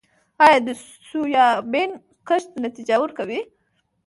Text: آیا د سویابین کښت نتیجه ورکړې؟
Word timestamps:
آیا 0.43 0.57
د 0.67 0.69
سویابین 1.09 1.91
کښت 2.27 2.51
نتیجه 2.65 2.95
ورکړې؟ 3.01 3.39